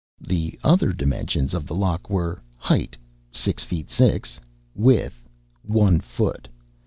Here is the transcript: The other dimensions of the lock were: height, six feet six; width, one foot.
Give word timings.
The 0.19 0.59
other 0.63 0.93
dimensions 0.93 1.53
of 1.53 1.67
the 1.67 1.75
lock 1.75 2.09
were: 2.09 2.41
height, 2.57 2.97
six 3.31 3.63
feet 3.63 3.91
six; 3.91 4.39
width, 4.73 5.21
one 5.61 5.99
foot. 5.99 6.47